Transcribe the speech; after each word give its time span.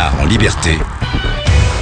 En 0.00 0.24
liberté 0.24 0.70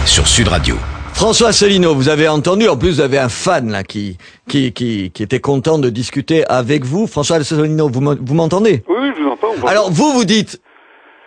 sur 0.04 0.26
Sud 0.26 0.48
Radio. 0.48 0.74
François 1.14 1.48
Asselineau, 1.50 1.94
vous 1.94 2.08
avez 2.08 2.26
entendu, 2.26 2.68
en 2.68 2.76
plus 2.76 2.94
vous 2.94 3.00
avez 3.00 3.18
un 3.18 3.28
fan 3.28 3.70
là 3.70 3.84
qui, 3.84 4.18
qui, 4.48 4.72
qui, 4.72 5.12
qui 5.12 5.22
était 5.22 5.38
content 5.38 5.78
de 5.78 5.88
discuter 5.88 6.44
avec 6.48 6.84
vous. 6.84 7.06
François 7.06 7.36
Asselineau, 7.36 7.88
vous 7.88 8.00
m'en- 8.00 8.16
vous 8.20 8.34
m'entendez? 8.34 8.82
Oui, 8.88 8.96
oui, 9.02 9.08
je 9.16 9.22
vous 9.22 9.28
entends. 9.30 9.66
Alors 9.68 9.92
vous, 9.92 10.12
vous 10.12 10.24
dites, 10.24 10.60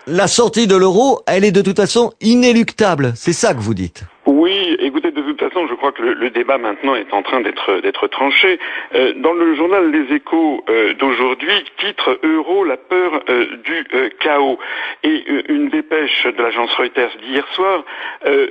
la 0.05 0.27
sortie 0.27 0.67
de 0.67 0.75
l'euro, 0.75 1.21
elle 1.27 1.45
est 1.45 1.51
de 1.53 1.61
toute 1.61 1.77
façon 1.77 2.11
inéluctable. 2.19 3.13
C'est 3.15 3.31
ça 3.33 3.53
que 3.53 3.59
vous 3.61 3.73
dites. 3.73 4.03
Oui, 4.25 4.75
écoutez, 4.81 5.11
de 5.11 5.21
toute 5.21 5.39
façon, 5.39 5.61
je 5.67 5.69
crois 5.81 5.91
que 5.93 6.03
le, 6.03 6.13
le 6.13 6.29
débat 6.29 6.59
maintenant 6.59 6.93
est 6.93 7.11
en 7.11 7.23
train 7.23 7.41
d'être 7.41 8.07
tranché. 8.07 8.59
Euh, 8.93 9.13
dans 9.15 9.33
le 9.33 9.55
journal 9.55 9.89
Les 9.89 10.15
Échos 10.15 10.63
euh, 10.69 10.93
d'aujourd'hui, 10.93 11.65
titre 11.79 12.19
Euro, 12.21 12.63
la 12.63 12.77
peur 12.77 13.23
euh, 13.29 13.47
du 13.63 13.83
chaos. 14.19 14.59
Et 15.03 15.23
une 15.49 15.69
dépêche 15.69 16.27
de 16.27 16.41
l'agence 16.43 16.71
Reuters 16.75 17.09
d'hier 17.23 17.47
soir 17.53 17.83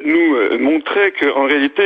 nous 0.04 0.58
montrait 0.58 1.12
qu'en 1.12 1.44
réalité, 1.44 1.84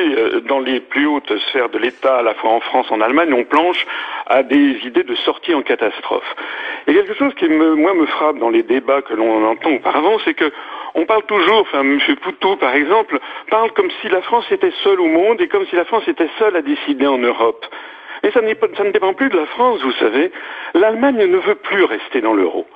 dans 0.48 0.60
les 0.60 0.80
plus 0.80 1.06
hautes 1.06 1.36
sphères 1.48 1.68
de 1.68 1.78
l'État, 1.78 2.16
à 2.16 2.22
la 2.22 2.34
fois 2.34 2.50
en 2.50 2.60
France, 2.60 2.86
en 2.90 3.00
Allemagne, 3.02 3.34
on 3.34 3.44
planche 3.44 3.86
à 4.26 4.42
des 4.42 4.78
idées 4.84 5.02
de 5.02 5.14
sortie 5.16 5.52
en 5.54 5.62
catastrophe. 5.62 6.34
Et 6.86 6.94
quelque 6.94 7.14
chose 7.14 7.34
qui, 7.34 7.46
moi, 7.48 7.92
me 7.92 8.06
frappe 8.06 8.38
dans 8.38 8.50
les 8.50 8.62
débats 8.62 9.02
que 9.02 9.12
l'on 9.12 9.44
entend 9.46 9.72
auparavant, 9.72 10.16
c'est 10.24 10.34
que 10.34 10.50
on 10.94 11.06
parle 11.06 11.24
toujours, 11.24 11.60
enfin, 11.60 11.80
M. 11.80 11.98
Poutou, 12.22 12.56
par 12.56 12.74
exemple, 12.74 13.18
parle 13.50 13.72
comme 13.72 13.90
si 14.00 14.08
la 14.08 14.22
France 14.22 14.50
était 14.50 14.72
seule 14.82 15.00
au 15.00 15.06
monde 15.06 15.40
et 15.40 15.48
comme 15.48 15.66
si 15.66 15.76
la 15.76 15.84
France 15.84 16.06
était 16.06 16.30
seule 16.38 16.56
à 16.56 16.62
décider 16.62 17.06
en 17.06 17.18
Europe. 17.18 17.66
Et 18.22 18.30
ça, 18.30 18.40
ça 18.76 18.84
ne 18.84 18.90
dépend 18.90 19.12
plus 19.12 19.28
de 19.28 19.36
la 19.36 19.46
France, 19.46 19.82
vous 19.82 19.92
savez. 19.92 20.30
L'Allemagne 20.72 21.26
ne 21.26 21.38
veut 21.38 21.56
plus 21.56 21.84
rester 21.84 22.20
dans 22.20 22.32
l'euro. 22.32 22.66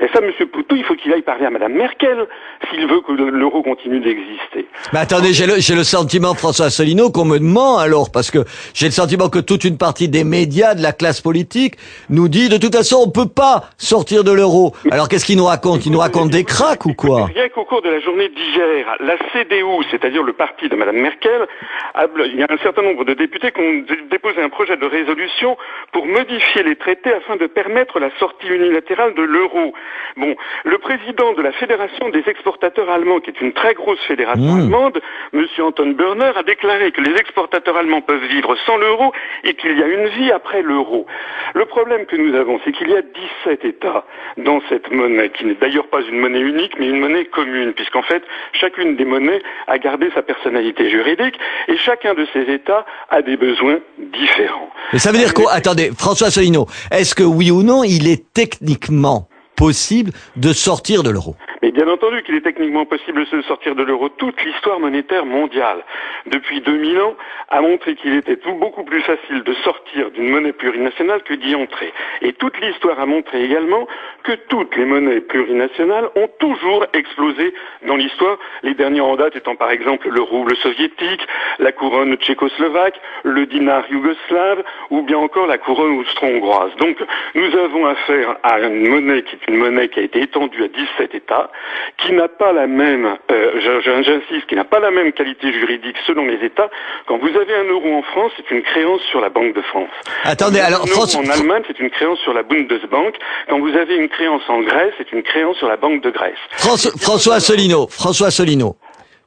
Et 0.00 0.06
ça, 0.12 0.20
M. 0.22 0.30
Poutou, 0.52 0.76
il 0.76 0.84
faut 0.84 0.94
qu'il 0.94 1.12
aille 1.12 1.22
parler 1.22 1.46
à 1.46 1.50
Mme 1.50 1.72
Merkel 1.72 2.26
s'il 2.70 2.86
veut 2.86 3.00
que 3.00 3.12
le- 3.12 3.30
l'euro 3.30 3.62
continue 3.62 4.00
d'exister. 4.00 4.66
Mais 4.92 4.98
attendez, 4.98 5.32
j'ai 5.32 5.46
le, 5.46 5.54
le 5.54 5.84
sentiment, 5.84 6.34
François 6.34 6.66
Asselineau, 6.66 7.10
qu'on 7.10 7.24
me 7.24 7.38
ment 7.38 7.78
alors, 7.78 8.10
parce 8.12 8.30
que 8.30 8.40
j'ai 8.74 8.86
le 8.86 8.92
sentiment 8.92 9.28
que 9.30 9.38
toute 9.38 9.64
une 9.64 9.78
partie 9.78 10.08
des 10.08 10.22
médias, 10.24 10.74
de 10.74 10.82
la 10.82 10.92
classe 10.92 11.20
politique, 11.22 11.76
nous 12.10 12.28
dit 12.28 12.48
de 12.48 12.58
toute 12.58 12.74
façon 12.74 12.98
on 13.06 13.10
peut 13.10 13.28
pas 13.28 13.70
sortir 13.78 14.22
de 14.24 14.32
l'euro. 14.32 14.74
Alors 14.90 15.08
qu'est-ce 15.08 15.24
qu'ils 15.24 15.38
nous 15.38 15.46
racontent? 15.46 15.80
Ils 15.84 15.92
nous 15.92 15.98
racontent 15.98 16.26
des 16.30 16.44
cracks 16.44 16.84
ou 16.86 16.92
quoi? 16.94 17.26
Rien 17.26 17.48
qu'au 17.48 17.64
cours 17.64 17.82
de 17.82 17.88
la 17.88 18.00
journée 18.00 18.28
d'hier, 18.28 18.96
la 19.00 19.16
CDU, 19.32 19.64
c'est-à-dire 19.90 20.22
le 20.22 20.32
parti 20.34 20.68
de 20.68 20.76
Mme 20.76 20.96
Merkel, 21.00 21.46
a- 21.94 22.06
il 22.26 22.36
y 22.38 22.42
a 22.42 22.46
un 22.50 22.58
certain 22.58 22.82
nombre 22.82 23.04
de 23.04 23.14
députés 23.14 23.50
qui 23.52 23.60
ont 23.60 23.84
déposé 24.10 24.42
un 24.42 24.48
projet 24.50 24.76
de 24.76 24.86
résolution 24.86 25.56
pour 25.92 26.04
modifier 26.06 26.62
les 26.62 26.76
traités 26.76 27.12
afin 27.14 27.36
de 27.36 27.46
permettre 27.46 27.98
la 27.98 28.10
sortie 28.18 28.48
unilatérale 28.48 29.14
de 29.14 29.22
l'euro. 29.22 29.72
Bon, 30.16 30.34
le 30.64 30.78
président 30.78 31.32
de 31.34 31.42
la 31.42 31.52
Fédération 31.52 32.08
des 32.08 32.24
exportateurs 32.26 32.88
allemands, 32.90 33.20
qui 33.20 33.30
est 33.30 33.40
une 33.40 33.52
très 33.52 33.74
grosse 33.74 34.00
fédération 34.06 34.36
Mmh. 34.36 34.60
allemande, 34.60 35.00
M. 35.32 35.46
Anton 35.58 35.90
Berner, 35.92 36.32
a 36.36 36.42
déclaré 36.42 36.92
que 36.92 37.00
les 37.00 37.14
exportateurs 37.16 37.76
allemands 37.76 38.00
peuvent 38.00 38.24
vivre 38.24 38.56
sans 38.66 38.76
l'euro 38.76 39.12
et 39.44 39.54
qu'il 39.54 39.78
y 39.78 39.82
a 39.82 39.86
une 39.86 40.08
vie 40.08 40.30
après 40.30 40.62
l'euro. 40.62 41.06
Le 41.54 41.64
problème 41.64 42.06
que 42.06 42.16
nous 42.16 42.34
avons, 42.34 42.60
c'est 42.64 42.72
qu'il 42.72 42.88
y 42.88 42.96
a 42.96 43.02
17 43.02 43.64
États 43.64 44.04
dans 44.36 44.60
cette 44.68 44.90
monnaie, 44.90 45.30
qui 45.30 45.44
n'est 45.44 45.54
d'ailleurs 45.54 45.88
pas 45.88 46.00
une 46.02 46.18
monnaie 46.18 46.40
unique, 46.40 46.72
mais 46.78 46.86
une 46.88 47.00
monnaie 47.00 47.24
commune, 47.26 47.72
puisqu'en 47.72 48.02
fait, 48.02 48.22
chacune 48.52 48.96
des 48.96 49.04
monnaies 49.04 49.42
a 49.66 49.78
gardé 49.78 50.10
sa 50.14 50.22
personnalité 50.22 50.90
juridique 50.90 51.38
et 51.68 51.76
chacun 51.76 52.14
de 52.14 52.26
ces 52.32 52.42
États 52.52 52.84
a 53.10 53.22
des 53.22 53.36
besoins 53.36 53.78
différents. 53.98 54.70
Mais 54.92 54.98
ça 54.98 55.12
veut 55.12 55.18
dire 55.18 55.34
quoi 55.34 55.52
Attendez, 55.52 55.90
François 55.98 56.28
Asselineau, 56.28 56.66
est-ce 56.90 57.14
que 57.14 57.22
oui 57.22 57.50
ou 57.50 57.62
non, 57.62 57.84
il 57.84 58.08
est 58.08 58.32
techniquement 58.32 59.28
possible 59.56 60.12
de 60.36 60.52
sortir 60.52 61.02
de 61.02 61.10
l'euro 61.10 61.34
Mais 61.62 61.72
bien 61.72 61.88
entendu 61.88 62.22
qu'il 62.22 62.34
est 62.34 62.42
techniquement 62.42 62.86
possible 62.86 63.24
de 63.30 63.42
sortir 63.42 63.74
de 63.74 63.82
l'euro. 63.82 64.08
Toute 64.10 64.42
l'histoire 64.44 64.78
monétaire 64.78 65.24
mondiale, 65.24 65.84
depuis 66.26 66.60
2000 66.60 67.00
ans, 67.00 67.14
a 67.48 67.60
montré 67.60 67.94
qu'il 67.94 68.14
était 68.16 68.36
beaucoup 68.36 68.84
plus 68.84 69.00
facile 69.02 69.42
de 69.42 69.52
sortir 69.54 70.10
d'une 70.10 70.30
monnaie 70.30 70.52
plurinationale 70.52 71.22
que 71.22 71.34
d'y 71.34 71.54
entrer. 71.54 71.92
Et 72.22 72.32
toute 72.32 72.58
l'histoire 72.60 72.98
a 73.00 73.06
montré 73.06 73.44
également 73.44 73.86
que 74.24 74.32
toutes 74.48 74.76
les 74.76 74.84
monnaies 74.84 75.20
plurinationales 75.20 76.08
ont 76.16 76.28
toujours 76.38 76.86
explosé 76.92 77.54
dans 77.86 77.96
l'histoire, 77.96 78.38
les 78.62 78.74
dernières 78.74 79.06
en 79.06 79.16
date 79.16 79.36
étant 79.36 79.54
par 79.54 79.70
exemple 79.70 80.08
le 80.08 80.20
rouble 80.20 80.56
soviétique, 80.56 81.26
la 81.58 81.72
couronne 81.72 82.16
tchécoslovaque, 82.16 83.00
le 83.22 83.46
dinar 83.46 83.84
yougoslave, 83.90 84.64
ou 84.90 85.02
bien 85.02 85.18
encore 85.18 85.46
la 85.46 85.58
couronne 85.58 85.98
austro-hongroise. 85.98 86.74
Donc 86.76 86.98
nous 87.34 87.56
avons 87.56 87.86
affaire 87.86 88.36
à 88.42 88.60
une 88.60 88.88
monnaie 88.88 89.22
qui 89.22 89.36
est 89.36 89.48
une 89.48 89.58
monnaie 89.58 89.88
qui 89.88 90.00
a 90.00 90.02
été 90.02 90.22
étendue 90.22 90.64
à 90.64 90.68
17 90.68 91.14
États, 91.14 91.50
qui 91.98 92.12
n'a 92.12 92.28
pas 92.28 92.52
la 92.52 92.66
même, 92.66 93.16
euh, 93.30 93.80
j'insiste, 93.82 94.46
qui 94.46 94.54
n'a 94.54 94.64
pas 94.64 94.80
la 94.80 94.90
même 94.90 95.12
qualité 95.12 95.52
juridique 95.52 95.96
les 96.24 96.44
États. 96.44 96.70
Quand 97.06 97.18
vous 97.18 97.28
avez 97.28 97.54
un 97.54 97.64
euro 97.64 97.92
en 97.98 98.02
France, 98.02 98.32
c'est 98.36 98.50
une 98.54 98.62
créance 98.62 99.00
sur 99.10 99.20
la 99.20 99.28
Banque 99.28 99.54
de 99.54 99.62
France. 99.62 99.90
Attendez, 100.24 100.60
alors, 100.60 100.80
un 100.82 100.86
euro 100.86 101.00
François- 101.06 101.20
en 101.20 101.28
Allemagne, 101.28 101.62
c'est 101.66 101.78
une 101.80 101.90
créance 101.90 102.18
sur 102.20 102.32
la 102.32 102.42
Bundesbank. 102.42 103.14
Quand 103.48 103.58
vous 103.60 103.76
avez 103.76 103.96
une 103.96 104.08
créance 104.08 104.42
en 104.48 104.60
Grèce, 104.62 104.92
c'est 104.98 105.12
une 105.12 105.22
créance 105.22 105.56
sur 105.58 105.68
la 105.68 105.76
Banque 105.76 106.02
de 106.02 106.10
Grèce. 106.10 106.38
François, 106.52 106.92
François 106.98 107.34
Asselineau, 107.36 107.86
François 107.90 108.28
Asselineau. 108.28 108.76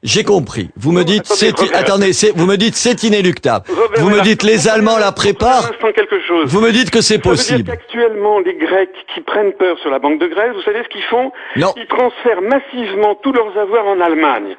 J'ai 0.01 0.23
compris. 0.23 0.69
Vous 0.77 0.93
me 0.93 1.03
dites, 1.03 1.23
attendez, 1.29 2.13
c'est, 2.13 2.29
attendez, 2.29 2.39
vous 2.39 2.45
me 2.45 2.55
dites, 2.55 2.75
c'est 2.75 3.03
inéluctable. 3.03 3.65
Robert 3.69 3.99
Vous 4.01 4.09
me 4.09 4.21
dites, 4.21 4.43
les 4.43 4.69
Allemands 4.69 4.97
la 4.97 5.11
préparent. 5.11 5.71
Quelque 5.93 6.21
chose. 6.25 6.45
Vous 6.47 6.61
me 6.61 6.71
dites 6.71 6.89
que 6.89 7.01
c'est 7.01 7.15
Ça 7.21 7.29
veut 7.29 7.35
possible. 7.35 7.63
dire 7.63 7.73
qu'actuellement, 7.73 8.39
les 8.39 8.53
Grecs 8.53 8.93
qui 9.13 9.19
prennent 9.19 9.51
peur 9.53 9.77
sur 9.79 9.89
la 9.89 9.99
Banque 9.99 10.19
de 10.19 10.27
Grèce, 10.27 10.53
vous 10.55 10.61
savez 10.61 10.83
ce 10.83 10.87
qu'ils 10.87 11.03
font? 11.03 11.33
Non. 11.57 11.73
Ils 11.75 11.87
transfèrent 11.87 12.41
massivement 12.41 13.15
tous 13.15 13.33
leurs 13.33 13.57
avoirs 13.57 13.87
en 13.87 13.99
Allemagne. 13.99 14.55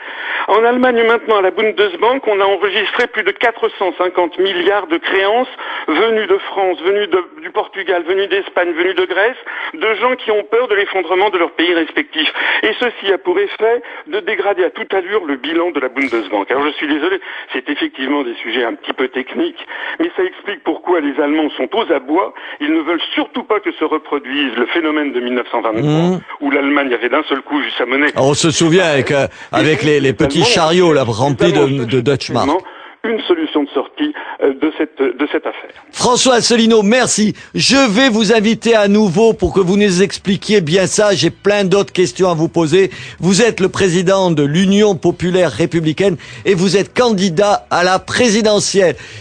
En 0.48 0.62
Allemagne, 0.62 1.02
maintenant, 1.06 1.36
à 1.38 1.42
la 1.42 1.50
Bundesbank, 1.52 2.26
on 2.26 2.38
a 2.40 2.44
enregistré 2.44 3.06
plus 3.06 3.22
de 3.22 3.30
450 3.30 4.38
milliards 4.40 4.88
de 4.88 4.98
créances 4.98 5.48
venues 5.88 6.26
de 6.26 6.36
France, 6.50 6.76
venues 6.84 7.06
de- 7.06 7.40
du 7.42 7.50
Portugal, 7.50 8.02
venues 8.06 8.26
d'Espagne, 8.26 8.72
venues 8.72 8.94
de 8.94 9.06
Grèce, 9.06 9.36
de 9.72 9.94
gens 10.02 10.16
qui 10.16 10.30
ont 10.32 10.42
peur 10.50 10.68
de 10.68 10.74
l'effondrement 10.74 11.30
de 11.30 11.38
leurs 11.38 11.52
pays 11.52 11.72
respectifs. 11.72 12.32
Et 12.62 12.72
ceci 12.78 13.10
a 13.12 13.16
pour 13.18 13.38
effet 13.38 13.82
de 14.06 14.20
dégrader 14.20 14.64
à 14.64 14.70
toute 14.70 14.92
allure 14.92 15.24
le 15.30 15.36
bilan 15.36 15.70
de 15.70 15.80
la 15.80 15.88
Bundesbank. 15.88 16.50
Alors 16.50 16.64
je 16.66 16.72
suis 16.72 16.88
désolé, 16.88 17.20
c'est 17.52 17.68
effectivement 17.68 18.22
des 18.22 18.34
sujets 18.42 18.64
un 18.64 18.74
petit 18.74 18.92
peu 18.92 19.08
techniques, 19.08 19.62
mais 19.98 20.10
ça 20.16 20.22
explique 20.24 20.62
pourquoi 20.64 21.00
les 21.00 21.18
Allemands 21.20 21.50
sont 21.56 21.68
aux 21.74 21.92
abois. 21.92 22.34
Ils 22.60 22.72
ne 22.72 22.80
veulent 22.80 23.00
surtout 23.14 23.44
pas 23.44 23.60
que 23.60 23.72
se 23.72 23.84
reproduise 23.84 24.54
le 24.56 24.66
phénomène 24.66 25.12
de 25.12 25.20
1923, 25.20 25.80
Mmh. 25.80 26.20
où 26.40 26.50
l'Allemagne 26.50 26.92
avait 26.92 27.08
d'un 27.08 27.22
seul 27.28 27.40
coup 27.42 27.58
vu 27.58 27.70
sa 27.78 27.86
monnaie 27.86 28.12
On 28.16 28.34
se 28.34 28.50
souvient 28.50 28.84
avec, 28.86 29.10
euh, 29.12 29.26
avec 29.52 29.82
les, 29.82 30.00
les 30.00 30.12
petits 30.12 30.44
chariots 30.44 30.92
là, 30.92 31.04
remplis 31.06 31.52
de, 31.52 31.84
de 31.84 32.00
Dutch 32.00 32.30
mark. 32.30 32.48
Une 33.02 33.20
solution 33.22 33.62
de 33.62 33.68
sortie 33.70 34.12
euh, 34.42 34.52
de 34.52 34.70
cette, 34.76 34.98
de 34.98 35.26
cette 35.32 35.46
affaire. 35.46 35.70
François 35.90 36.34
Asselineau, 36.34 36.82
merci. 36.82 37.34
Je 37.54 37.76
vais 37.90 38.10
vous 38.10 38.34
inviter 38.34 38.74
à 38.74 38.88
nouveau 38.88 39.32
pour 39.32 39.54
que 39.54 39.60
vous 39.60 39.78
nous 39.78 40.02
expliquiez 40.02 40.60
bien 40.60 40.86
ça. 40.86 41.14
J'ai 41.14 41.30
plein 41.30 41.64
d'autres 41.64 41.94
questions 41.94 42.28
à 42.28 42.34
vous 42.34 42.48
poser. 42.48 42.90
Vous 43.18 43.40
êtes 43.40 43.60
le 43.60 43.70
président 43.70 44.30
de 44.30 44.42
l'Union 44.42 44.96
populaire 44.96 45.50
républicaine 45.50 46.18
et 46.44 46.52
vous 46.52 46.76
êtes 46.76 46.92
candidat 46.92 47.66
à 47.70 47.84
la 47.84 47.98
présidentielle. 48.00 48.96